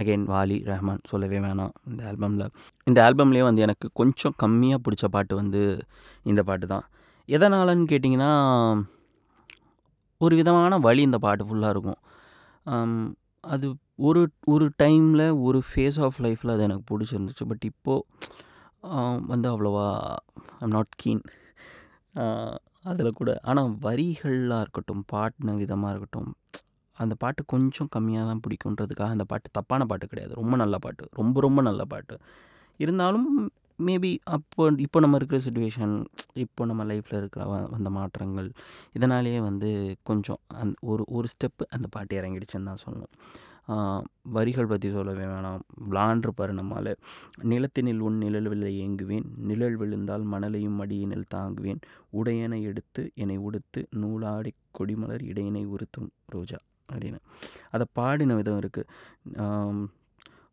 [0.00, 2.46] அகைன் வாலி ரஹ்மான் சொல்லவே வேணாம் இந்த ஆல்பமில்
[2.86, 5.62] இந்த ஆல்பம்லேயே வந்து எனக்கு கொஞ்சம் கம்மியாக பிடிச்ச பாட்டு வந்து
[6.30, 6.86] இந்த பாட்டு தான்.
[7.28, 8.32] எதனாலன்னு கேட்டிங்கன்னா
[10.20, 12.00] ஒரு விதமான வழி இந்த பாட்டு ஃபுல்லாக இருக்கும்.
[13.44, 13.66] அது
[14.08, 17.44] ஒரு ஒரு டைமில் ஒரு ஃபேஸ் ஆஃப் லைஃப்பில் அது எனக்கு பிடிச்சிருந்துச்சு.
[17.50, 18.04] பட் இப்போது
[19.32, 19.86] வந்து அவ்வளோவா
[20.62, 21.22] ஐம் நாட் கீன்
[22.90, 26.30] அதில் கூட ஆனால் வரிகளாக இருக்கட்டும் பாட்டின விதமாக இருக்கட்டும்
[26.96, 30.32] அந்த பாட்டு கொஞ்சம் கம்மியாக தான் பிடிக்குன்றதுக்காக அந்த பாட்டு தப்பான பாட்டு கிடையாது.
[30.40, 31.04] ரொம்ப நல்ல பாட்டு.
[31.20, 32.16] ரொம்ப ரொம்ப நல்ல பாட்டு.
[32.80, 33.28] இருந்தாலும்
[33.86, 35.94] மேபி அப்போ இப்போ நம்ம இருக்கிற சுச்சுவேஷன்
[36.42, 38.48] இப்போ நம்ம லைஃப்பில் இருக்கிற வந்த மாற்றங்கள்
[38.96, 39.70] இதனாலேயே வந்து
[40.08, 43.12] கொஞ்சம் அந் ஒரு ஒரு ஸ்டெப்பு அந்த பாட்டு இறங்கிடுச்சுன்னு தான் சொல்லணும்.
[44.36, 45.62] வரிகள் பற்றி சொல்லவே வேணாம்.
[45.90, 46.90] விளாண்டிருப்பார் நம்மால்.
[47.52, 49.26] நிலத்தினில் உன் நிழல்வில் ஏங்குவேன்.
[49.50, 51.80] நிழல் விழுந்தால் மணலையும் மடியினில் தாங்குவேன்.
[52.20, 53.82] உடையனை எடுத்து என்னை உடுத்து.
[54.02, 56.60] நூலாடி கொடிமலர் இடையினை உறுத்தும் ரோஜா.
[56.92, 57.20] அப்படின்னு.
[57.70, 59.88] அதை பாடின விதம் இருக்குது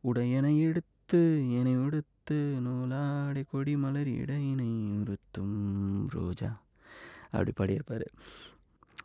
[0.10, 1.20] உடையனை எடுத்து
[1.58, 4.70] என்னை உடுத்து நூலாடி கொடிமலர் இடையினை
[5.02, 6.50] உறுத்தும் ரோஜா.
[7.32, 8.06] அப்படி பாடியிருப்பார்.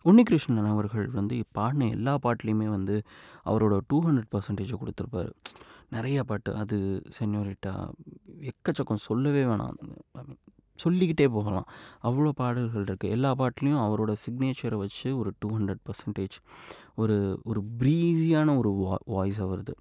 [0.08, 2.96] உன்னிகிருஷ்ணன் அவர்கள் வந்து பாடின எல்லா பாட்டுலேயுமே வந்து
[3.50, 5.32] அவரோட டூ ஹண்ட்ரட் பர்சன்டேஜை கொடுத்துருப்பாரு.
[5.94, 6.50] நிறைய பாட்டு.
[6.62, 6.76] அது
[7.18, 7.72] சென்யோரிட்டா
[8.50, 9.76] எக்கச்சக்கம் சொல்லவே வேணாம்.
[10.84, 11.66] சொல்லிக்கிட்டே போகலாம்.
[12.02, 16.36] அவ்வளோ பாடல்கள் இருக்குது எல்லா பாட்டுலேயும் அவரோட சிக்னேச்சரை வச்சு ஒரு டூ ஹண்ட்ரட் பர்சன்டேஜ்
[16.94, 19.74] ஒரு ஒரு ப்ரீஸியான ஒரு வா வாய்ஸ் வருது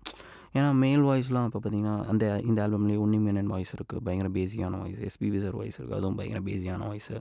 [0.58, 5.30] ஏன்னா மேல் வாய்ஸ்லாம் இப்போ பார்த்தீங்கன்னா அந்த இந்த ஆல்பம்லேயே உன்னிமேனன் வாய்ஸ் இருக்குது பயங்கர பேசியான வாய்ஸ் எஸ்பி
[5.34, 7.16] விசர் வாய்ஸ் இருக்குது அதுவும் பயங்கர பேசியான வாய்ஸு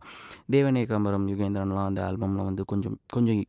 [0.51, 3.41] தேவன் ஏகாம்பரம் யுகேந்திரன்லாம் அந்த ஆல்பமில் வந்து கொஞ்சம் கொஞ்சம்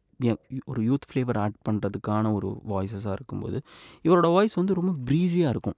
[0.66, 3.58] ஒரு யூத் ஃப்ளேவர் ஆட் பண்ணுறதுக்கான ஒரு வாய்ஸஸாக இருக்கும்போது
[4.04, 5.78] இவரோட வாய்ஸ் வந்து ரொம்ப ப்ரீஸியாக இருக்கும்.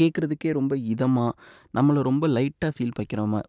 [0.00, 1.30] கேட்குறதுக்கே ரொம்ப இதமாக
[1.78, 3.40] நம்மளை ரொம்ப லைட்டாக ஃபீல் வைக்கிற மா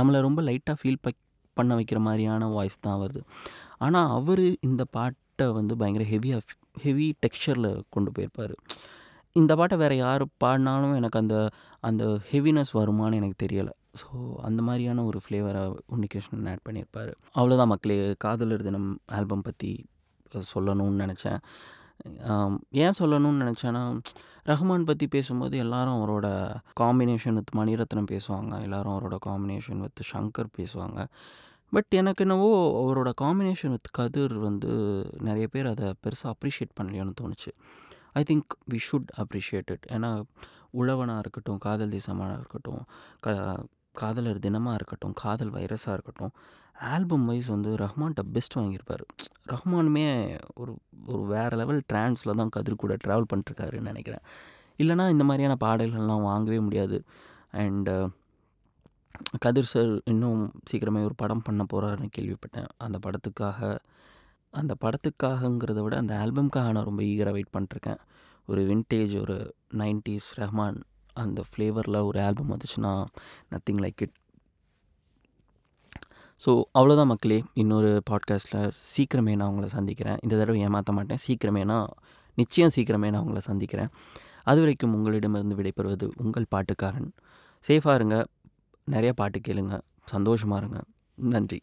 [0.00, 1.12] நம்மளை ரொம்ப லைட்டாக ஃபீல் ப
[1.56, 3.22] பண்ண வைக்கிற மாதிரியான வாய்ஸ் தான் வருது.
[3.84, 8.54] ஆனால் அவர் இந்த பாட்டை வந்து பயங்கர ஹெவியாக ஹெவி டெக்ஸ்சரில் கொண்டு போயிருப்பார்.
[9.40, 11.36] இந்த பாட்டை வேறு யார் பாடினாலும் எனக்கு அந்த
[11.88, 13.74] அந்த ஹெவினஸ் வருமான்னு எனக்கு தெரியலை.
[14.00, 14.08] ஸோ
[14.48, 15.62] அந்த மாதிரியான ஒரு ஃப்ளேவரை
[15.94, 17.12] உன்னிகிருஷ்ணன் ஆட் பண்ணியிருப்பார்.
[17.38, 19.72] அவ்வளோதான் மக்களே காதலர் தினம் ஆல்பம் பற்றி
[20.52, 21.40] சொல்லணும்னு நினச்சேன்.
[22.26, 23.82] ஆம், ஏன் சொல்லணும்னு நினச்சேன்னா
[24.46, 26.26] ரஹ்மான் பற்றி பேசும்போது எல்லாரும் அவரோட
[26.80, 31.00] காம்பினேஷன் வித் மணிரத்னம் பேசுவாங்க எல்லாரும் அவரோட காம்பினேஷன் வித் ஷங்கர் பேசுவாங்க.
[31.72, 32.48] பட் எனக்கு என்னவோ
[32.82, 34.70] அவரோட காம்பினேஷன் வித் கதிர் வந்து
[35.20, 37.52] நிறைய பேர் அதை பெருசாக அப்ரிஷியேட் பண்ணலையோன்னு தோணுச்சு.
[38.12, 40.10] I think we should appreciate it ஏன்னா
[40.74, 42.82] உழவனாக இருக்கட்டும் காதல் தேசமாக இருக்கட்டும்
[43.20, 43.30] க
[43.94, 46.32] காதலர் தினமாக இருக்கட்டும் காதல் வைரஸாக இருக்கட்டும்
[46.80, 49.04] ஆல்பம் வைஸ் வந்து ரஹ்மான்கிட்ட பெஸ்ட் வாங்கியிருப்பார்.
[49.48, 54.20] ரஹ்மானுமே ஒரு ஒரு வேறு லெவல் ட்ரான்ஸில் தான் கதிர் கூட ட்ராவல் பண்ணிட்டுருக்காருன்னு நினைக்கிறேன்.
[54.78, 57.04] இல்லைனா இந்த மாதிரியான பாடல்கள்லாம் வாங்கவே முடியாது.
[57.52, 58.10] அண்டு
[59.38, 62.68] கதிர் சார் இன்னும் சீக்கிரமே ஒரு படம் பண்ண போகிறாருன்னு கேள்விப்பட்டேன்.
[62.76, 63.78] அந்த படத்துக்காக
[64.50, 68.00] அந்த படத்துக்காகங்கிறத விட அந்த ஆல்பம்க்காக நான் ரொம்ப ஈகராக வெயிட் பண்ணிட்டுருக்கேன்.
[68.46, 70.80] ஒரு வின்டேஜ் ஒரு நைன்டிஸ் ரஹ்மான்
[71.12, 73.04] அந்த ஃப்ளேவரில் ஒரு ஆல்பம் வந்துச்சுன்னா
[73.50, 74.16] நத்திங் லைக் இட்
[76.46, 77.44] ஸோ அவ்வளோதான் மக்களே.
[77.52, 80.16] இன்னொரு பாட்காஸ்ட்டில் சீக்கிரமே நான் உங்களை சந்திக்கிறேன்.
[80.22, 81.18] இந்த தடவை ஏமாற்ற மாட்டேன்.
[81.26, 81.88] சீக்கிரமே நான்
[82.34, 83.88] நிச்சயம் சீக்கிரமே நான் உங்களை சந்திக்கிறேன்.
[84.42, 87.10] அது வரைக்கும் உங்களிடமிருந்து விடைபெறுவது உங்கள் பாட்டுக்காரன்.
[87.68, 88.26] சேஃபாக இருங்க.
[88.90, 89.80] நிறையா பாட்டு கேளுங்க.
[90.04, 90.82] சந்தோஷமாக இருங்க.
[91.14, 91.62] நன்றி.